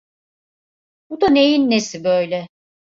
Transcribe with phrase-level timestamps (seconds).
[1.09, 2.47] Bu da neyin nesi böyle?